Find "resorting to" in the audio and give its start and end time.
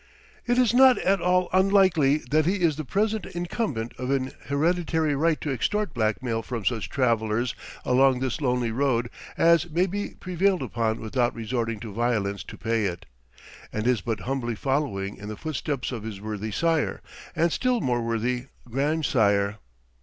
11.35-11.93